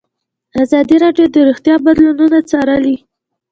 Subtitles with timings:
[0.61, 2.95] ازادي راډیو د روغتیا بدلونونه څارلي.